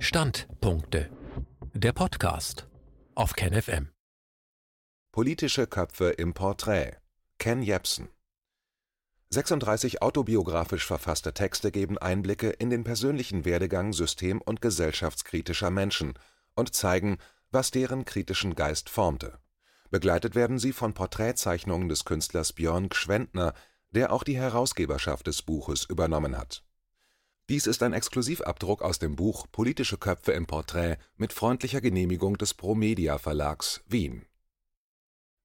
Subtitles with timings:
[0.00, 1.10] Standpunkte.
[1.74, 2.68] Der Podcast
[3.16, 3.88] auf KenFM.
[5.10, 6.98] Politische Köpfe im Porträt.
[7.38, 8.08] Ken Jebsen.
[9.30, 16.14] 36 autobiografisch verfasste Texte geben Einblicke in den persönlichen Werdegang system- und gesellschaftskritischer Menschen
[16.54, 17.18] und zeigen,
[17.50, 19.40] was deren kritischen Geist formte.
[19.90, 23.52] Begleitet werden sie von Porträtzeichnungen des Künstlers Björn Gschwendtner,
[23.90, 26.62] der auch die Herausgeberschaft des Buches übernommen hat.
[27.50, 32.52] Dies ist ein Exklusivabdruck aus dem Buch Politische Köpfe im Porträt mit freundlicher Genehmigung des
[32.52, 34.26] Promedia Verlags, Wien.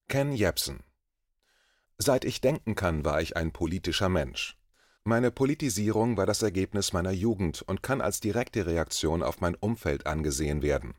[0.10, 0.84] Ken Jebsen
[1.98, 4.58] Seit ich denken kann, war ich ein politischer Mensch.
[5.06, 10.06] Meine Politisierung war das Ergebnis meiner Jugend und kann als direkte Reaktion auf mein Umfeld
[10.06, 10.96] angesehen werden.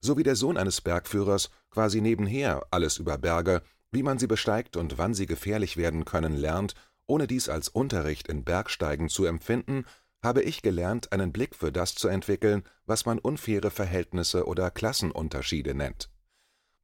[0.00, 4.78] So wie der Sohn eines Bergführers quasi nebenher alles über Berge, wie man sie besteigt
[4.78, 6.74] und wann sie gefährlich werden können, lernt,
[7.06, 9.84] ohne dies als Unterricht in Bergsteigen zu empfinden,
[10.22, 15.74] habe ich gelernt, einen Blick für das zu entwickeln, was man unfaire Verhältnisse oder Klassenunterschiede
[15.74, 16.10] nennt.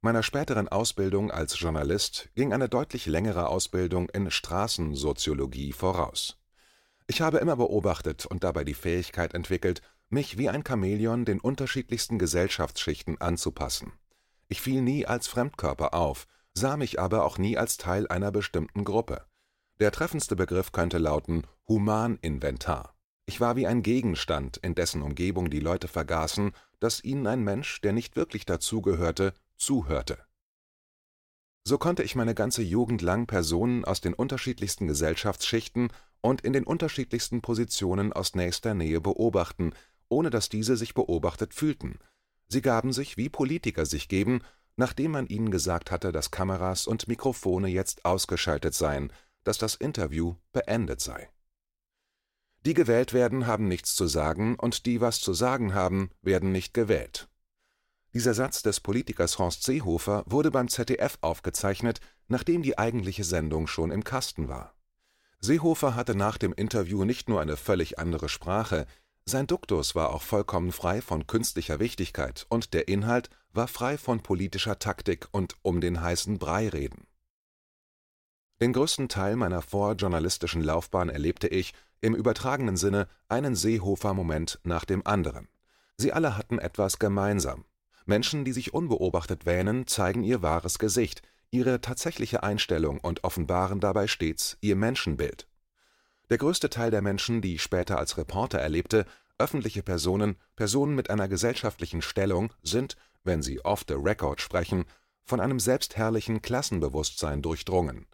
[0.01, 6.37] Meiner späteren Ausbildung als Journalist ging eine deutlich längere Ausbildung in Straßensoziologie voraus.
[7.07, 12.19] Ich habe immer beobachtet und dabei die Fähigkeit entwickelt, mich wie ein Chamäleon den unterschiedlichsten
[12.19, 13.93] Gesellschaftsschichten anzupassen.
[14.47, 18.83] Ich fiel nie als Fremdkörper auf, sah mich aber auch nie als Teil einer bestimmten
[18.83, 19.25] Gruppe.
[19.79, 22.94] Der treffendste Begriff könnte lauten Humaninventar.
[23.27, 27.81] Ich war wie ein Gegenstand, in dessen Umgebung die Leute vergaßen, dass ihnen ein Mensch,
[27.81, 30.19] der nicht wirklich dazugehörte, zuhörte.
[31.67, 35.89] So konnte ich meine ganze Jugend lang Personen aus den unterschiedlichsten Gesellschaftsschichten
[36.21, 39.73] und in den unterschiedlichsten Positionen aus nächster Nähe beobachten,
[40.07, 41.97] ohne dass diese sich beobachtet fühlten.
[42.47, 44.41] Sie gaben sich, wie Politiker sich geben,
[44.75, 49.11] nachdem man ihnen gesagt hatte, dass Kameras und Mikrofone jetzt ausgeschaltet seien,
[49.43, 51.29] dass das Interview beendet sei.
[52.65, 56.73] Die gewählt werden, haben nichts zu sagen, und die was zu sagen haben, werden nicht
[56.73, 57.27] gewählt.
[58.13, 63.91] Dieser Satz des Politikers Horst Seehofer wurde beim ZDF aufgezeichnet, nachdem die eigentliche Sendung schon
[63.91, 64.73] im Kasten war.
[65.41, 68.87] Seehofer hatte nach dem Interview nicht nur eine völlig andere Sprache,
[69.25, 74.21] sein Duktus war auch vollkommen frei von künstlicher Wichtigkeit und der Inhalt war frei von
[74.21, 77.07] politischer Taktik und um den heißen Brei reden.
[78.61, 85.05] Den größten Teil meiner vorjournalistischen Laufbahn erlebte ich, im übertragenen Sinne, einen Seehofer-Moment nach dem
[85.05, 85.47] anderen.
[85.97, 87.65] Sie alle hatten etwas gemeinsam.
[88.05, 94.07] Menschen, die sich unbeobachtet wähnen, zeigen ihr wahres Gesicht, ihre tatsächliche Einstellung und offenbaren dabei
[94.07, 95.47] stets ihr Menschenbild.
[96.29, 99.05] Der größte Teil der Menschen, die ich später als Reporter erlebte,
[99.37, 104.85] öffentliche Personen, Personen mit einer gesellschaftlichen Stellung, sind, wenn sie off the record sprechen,
[105.23, 108.05] von einem selbstherrlichen Klassenbewusstsein durchdrungen.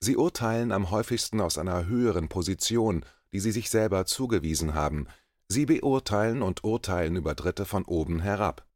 [0.00, 5.06] Sie urteilen am häufigsten aus einer höheren Position, die sie sich selber zugewiesen haben,
[5.48, 8.66] sie beurteilen und urteilen über Dritte von oben herab.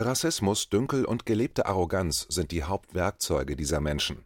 [0.00, 4.24] Rassismus, Dünkel und gelebte Arroganz sind die Hauptwerkzeuge dieser Menschen.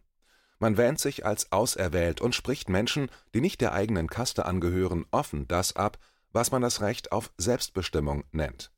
[0.59, 5.47] Man wähnt sich als auserwählt und spricht Menschen, die nicht der eigenen Kaste angehören, offen
[5.47, 5.97] das ab,
[6.31, 8.71] was man das Recht auf Selbstbestimmung nennt.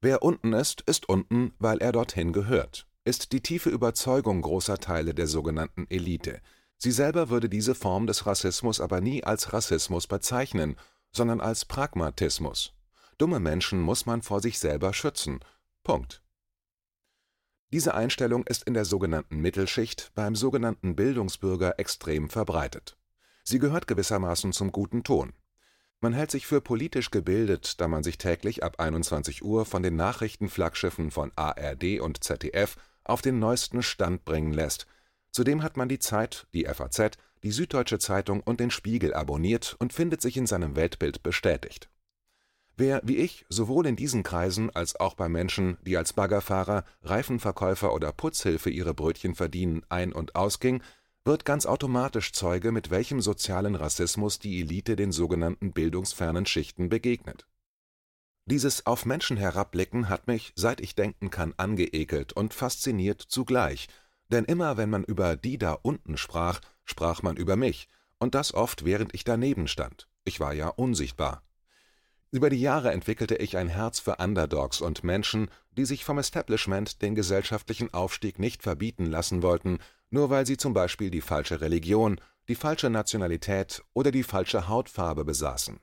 [0.00, 5.14] Wer unten ist, ist unten, weil er dorthin gehört, ist die tiefe Überzeugung großer Teile
[5.14, 6.40] der sogenannten Elite,
[6.82, 10.76] Sie selber würde diese Form des Rassismus aber nie als Rassismus bezeichnen,
[11.12, 12.72] sondern als Pragmatismus.
[13.18, 15.40] Dumme Menschen muss man vor sich selber schützen.
[15.84, 16.22] Punkt.
[17.70, 22.96] Diese Einstellung ist in der sogenannten Mittelschicht, beim sogenannten Bildungsbürger extrem verbreitet.
[23.44, 25.34] Sie gehört gewissermaßen zum guten Ton.
[26.00, 29.96] Man hält sich für politisch gebildet, da man sich täglich ab 21 Uhr von den
[29.96, 34.86] Nachrichtenflaggschiffen von ARD und ZDF auf den neuesten Stand bringen lässt–
[35.32, 39.92] Zudem hat man die Zeit, die FAZ, die Süddeutsche Zeitung und den Spiegel abonniert und
[39.92, 41.88] findet sich in seinem Weltbild bestätigt.
[42.76, 47.92] Wer, wie ich, sowohl in diesen Kreisen als auch bei Menschen, die als Baggerfahrer, Reifenverkäufer
[47.92, 50.82] oder Putzhilfe ihre Brötchen verdienen, ein- und ausging,
[51.24, 57.46] wird ganz automatisch Zeuge, mit welchem sozialen Rassismus die Elite den sogenannten bildungsfernen Schichten begegnet.
[58.46, 63.88] Dieses auf Menschen herabblicken hat mich, seit ich denken kann, angeekelt und fasziniert zugleich–
[64.30, 67.88] denn immer wenn man über die da unten sprach, sprach man über mich,
[68.18, 70.08] und das oft während ich daneben stand.
[70.24, 71.42] Ich war ja unsichtbar.
[72.32, 77.02] Über die Jahre entwickelte ich ein Herz für Underdogs und Menschen, die sich vom Establishment
[77.02, 79.78] den gesellschaftlichen Aufstieg nicht verbieten lassen wollten,
[80.10, 85.24] nur weil sie zum Beispiel die falsche Religion, die falsche Nationalität oder die falsche Hautfarbe
[85.24, 85.80] besaßen.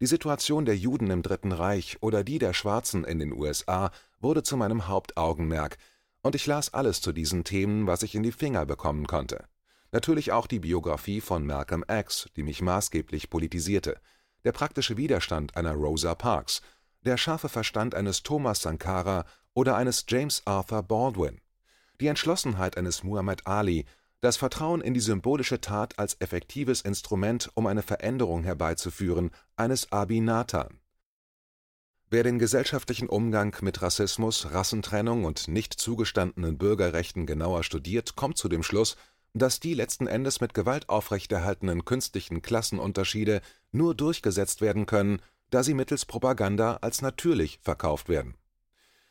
[0.00, 3.90] Die Situation der Juden im Dritten Reich oder die der Schwarzen in den USA
[4.20, 5.78] wurde zu meinem Hauptaugenmerk,
[6.26, 9.44] und ich las alles zu diesen Themen, was ich in die Finger bekommen konnte.
[9.92, 14.00] Natürlich auch die Biografie von Malcolm X, die mich maßgeblich politisierte,
[14.44, 16.62] der praktische Widerstand einer Rosa Parks,
[17.02, 19.24] der scharfe Verstand eines Thomas Sankara
[19.54, 21.40] oder eines James Arthur Baldwin,
[22.00, 23.86] die Entschlossenheit eines Muhammad Ali,
[24.20, 30.20] das Vertrauen in die symbolische Tat als effektives Instrument, um eine Veränderung herbeizuführen, eines Abi
[30.20, 30.80] Nathan.
[32.08, 38.48] Wer den gesellschaftlichen Umgang mit Rassismus, Rassentrennung und nicht zugestandenen Bürgerrechten genauer studiert, kommt zu
[38.48, 38.96] dem Schluss,
[39.34, 43.40] dass die letzten Endes mit Gewalt aufrechterhaltenen künstlichen Klassenunterschiede
[43.72, 45.20] nur durchgesetzt werden können,
[45.50, 48.34] da sie mittels Propaganda als natürlich verkauft werden.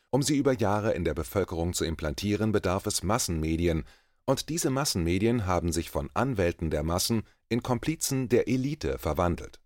[0.10, 3.84] Um sie über Jahre in der Bevölkerung zu implantieren, bedarf es Massenmedien,
[4.24, 9.60] und diese Massenmedien haben sich von Anwälten der Massen in Komplizen der Elite verwandelt.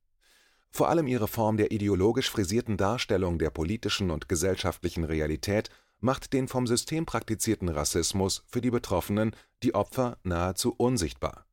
[0.71, 5.69] Vor allem ihre Form der ideologisch frisierten Darstellung der politischen und gesellschaftlichen Realität
[5.99, 11.45] macht den vom System praktizierten Rassismus für die Betroffenen, die Opfer, nahezu unsichtbar.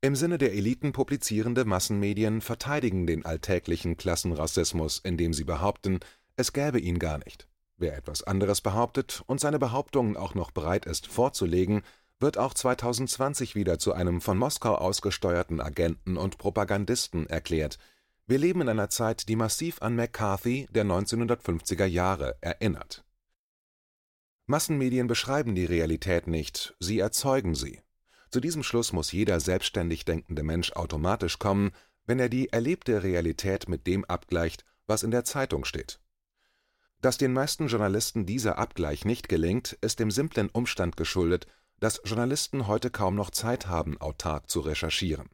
[0.00, 6.00] Im Sinne der Eliten publizierende Massenmedien verteidigen den alltäglichen Klassenrassismus, indem sie behaupten,
[6.36, 7.48] es gäbe ihn gar nicht.
[7.78, 11.82] Wer etwas anderes behauptet und seine Behauptungen auch noch bereit ist vorzulegen,
[12.20, 17.78] wird auch 2020 wieder zu einem von Moskau ausgesteuerten Agenten und Propagandisten erklärt.
[18.28, 23.02] Wir leben in einer Zeit, die massiv an McCarthy der 1950er Jahre erinnert.
[24.44, 27.80] Massenmedien beschreiben die Realität nicht, sie erzeugen sie.
[28.30, 31.70] Zu diesem Schluss muss jeder selbstständig denkende Mensch automatisch kommen,
[32.04, 35.98] wenn er die erlebte Realität mit dem abgleicht, was in der Zeitung steht.
[37.00, 41.46] Dass den meisten Journalisten dieser Abgleich nicht gelingt, ist dem simplen Umstand geschuldet,
[41.80, 45.30] dass Journalisten heute kaum noch Zeit haben, autark zu recherchieren.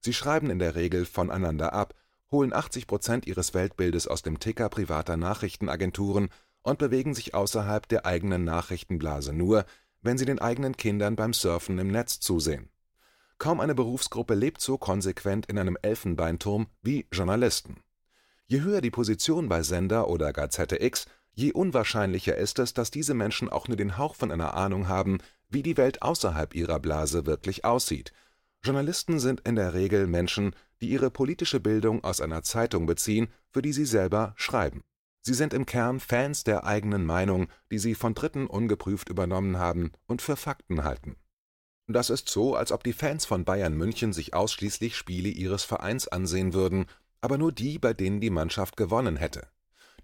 [0.00, 1.94] Sie schreiben in der Regel voneinander ab,
[2.30, 6.28] holen 80 Prozent ihres Weltbildes aus dem Ticker privater Nachrichtenagenturen
[6.62, 9.64] und bewegen sich außerhalb der eigenen Nachrichtenblase nur,
[10.02, 12.68] wenn sie den eigenen Kindern beim Surfen im Netz zusehen.
[13.38, 17.82] Kaum eine Berufsgruppe lebt so konsequent in einem Elfenbeinturm wie Journalisten.
[18.46, 23.14] Je höher die Position bei Sender oder Gazette X, je unwahrscheinlicher ist es, dass diese
[23.14, 27.26] Menschen auch nur den Hauch von einer Ahnung haben, wie die Welt außerhalb ihrer Blase
[27.26, 28.12] wirklich aussieht.
[28.62, 33.62] Journalisten sind in der Regel Menschen, die ihre politische Bildung aus einer Zeitung beziehen, für
[33.62, 34.82] die sie selber schreiben.
[35.20, 39.92] Sie sind im Kern Fans der eigenen Meinung, die sie von Dritten ungeprüft übernommen haben
[40.06, 41.16] und für Fakten halten.
[41.86, 46.06] Das ist so, als ob die Fans von Bayern München sich ausschließlich Spiele ihres Vereins
[46.06, 46.86] ansehen würden,
[47.20, 49.48] aber nur die, bei denen die Mannschaft gewonnen hätte.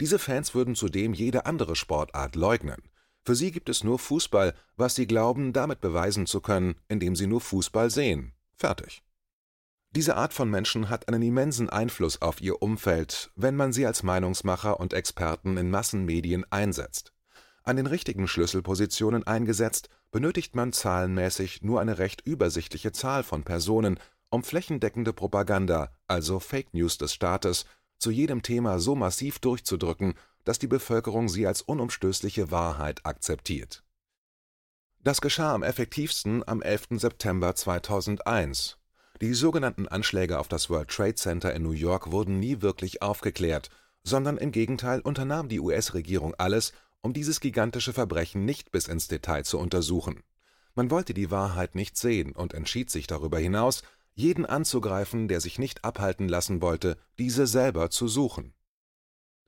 [0.00, 2.82] Diese Fans würden zudem jede andere Sportart leugnen.
[3.23, 7.26] Für sie gibt es nur Fußball, was sie glauben, damit beweisen zu können, indem sie
[7.26, 8.32] nur Fußball sehen.
[8.56, 9.03] Fertig.
[9.94, 14.02] Diese Art von Menschen hat einen immensen Einfluss auf ihr Umfeld, wenn man sie als
[14.02, 17.12] Meinungsmacher und Experten in Massenmedien einsetzt.
[17.62, 24.00] An den richtigen Schlüsselpositionen eingesetzt, benötigt man zahlenmäßig nur eine recht übersichtliche Zahl von Personen,
[24.31, 27.64] um flächendeckende Propaganda, also Fake News des Staates,
[27.97, 33.85] zu jedem Thema so massiv durchzudrücken, dass die Bevölkerung sie als unumstößliche Wahrheit akzeptiert.
[35.05, 36.99] Das geschah am effektivsten am 11.
[36.99, 38.76] September 2001
[39.20, 43.70] die sogenannten Anschläge auf das World Trade Center in New York wurden nie wirklich aufgeklärt,
[44.02, 49.44] sondern im Gegenteil unternahm die US-Regierung alles, um dieses gigantische Verbrechen nicht bis ins Detail
[49.44, 50.22] zu untersuchen.
[50.75, 53.82] Man wollte die Wahrheit nicht sehen und entschied sich darüber hinaus,
[54.14, 58.55] jeden anzugreifen, der sich nicht abhalten lassen wollte, diese selber zu suchen.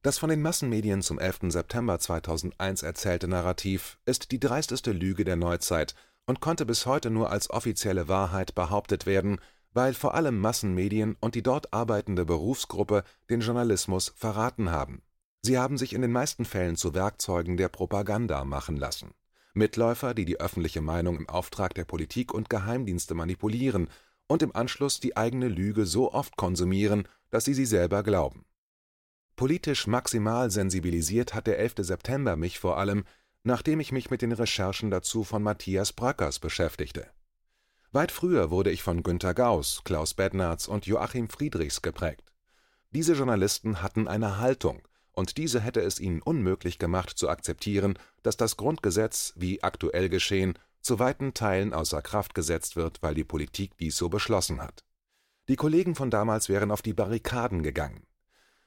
[0.03, 1.39] Das von den Massenmedien zum 11.
[1.49, 5.95] September 2001 erzählte Narrativ ist die dreisteste Lüge der Neuzeit
[6.27, 9.41] und konnte bis heute nur als offizielle Wahrheit behauptet werden,
[9.77, 15.03] weil vor allem Massenmedien und die dort arbeitende Berufsgruppe den Journalismus verraten haben.
[15.43, 19.13] Sie haben sich in den meisten Fällen zu Werkzeugen der Propaganda machen lassen.
[19.53, 23.91] Mitläufer, die die öffentliche Meinung im Auftrag der Politik und Geheimdienste manipulieren
[24.27, 28.47] und im Anschluss die eigene Lüge so oft konsumieren, dass sie sie selber glauben.
[29.37, 31.75] Politisch maximal sensibilisiert hat der 11.
[31.81, 33.05] September mich vor allem,
[33.43, 37.11] nachdem ich mich mit den Recherchen dazu von Matthias Brackers beschäftigte.
[37.93, 42.33] Weit früher wurde ich von Günter Gauss, Klaus Bednarz und Joachim Friedrichs geprägt.
[42.91, 48.37] Diese Journalisten hatten eine Haltung, und diese hätte es ihnen unmöglich gemacht zu akzeptieren, dass
[48.37, 53.77] das Grundgesetz, wie aktuell geschehen, zu weiten Teilen außer Kraft gesetzt wird, weil die Politik
[53.79, 54.85] dies so beschlossen hat.
[55.49, 58.03] Die Kollegen von damals wären auf die Barrikaden gegangen.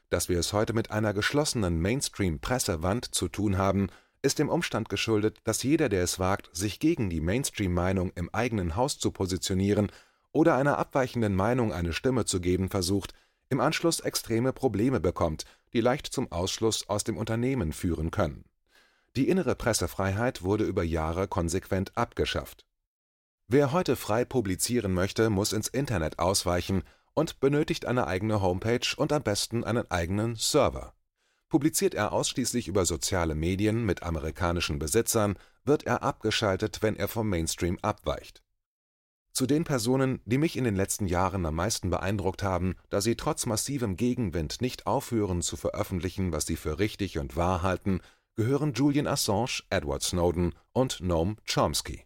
[0.09, 3.89] Dass wir es heute mit einer geschlossenen Mainstream-Pressewand zu tun haben,
[4.21, 8.75] ist dem Umstand geschuldet, dass jeder, der es wagt, sich gegen die Mainstream-Meinung im eigenen
[8.75, 9.91] Haus zu positionieren
[10.31, 13.13] oder einer abweichenden Meinung eine Stimme zu geben versucht,
[13.49, 18.45] im Anschluss extreme Probleme bekommt, die leicht zum Ausschluss aus dem Unternehmen führen können.
[19.15, 22.65] Die innere Pressefreiheit wurde über Jahre konsequent abgeschafft.
[23.47, 26.83] Wer heute frei publizieren möchte, muss ins Internet ausweichen
[27.15, 30.93] und benötigt eine eigene Homepage und am besten einen eigenen Server.
[31.49, 37.27] Publiziert er ausschließlich über soziale Medien mit amerikanischen Besitzern, wird er abgeschaltet, wenn er vom
[37.27, 38.43] Mainstream abweicht.
[39.31, 43.15] Zu den Personen, die mich in den letzten Jahren am meisten beeindruckt haben, da sie
[43.15, 48.01] trotz massivem Gegenwind nicht aufhören zu veröffentlichen, was sie für richtig und wahr halten,
[48.35, 52.05] gehören Julian Assange, Edward Snowden und Noam Chomsky.